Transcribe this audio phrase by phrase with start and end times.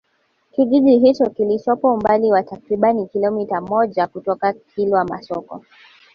[0.51, 5.61] Kijiji hicho kilichopo umbali wa takribani kilometa moja kutoka Kilwa Masoko